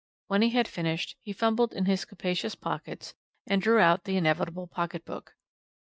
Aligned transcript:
When 0.29 0.41
he 0.41 0.49
had 0.49 0.67
finished 0.67 1.15
he 1.21 1.31
fumbled 1.31 1.73
in 1.73 1.85
his 1.85 2.05
capacious 2.05 2.55
pockets, 2.55 3.13
and 3.45 3.61
drew 3.61 3.77
out 3.77 4.05
the 4.05 4.17
inevitable 4.17 4.65
pocket 4.65 5.05
book. 5.05 5.35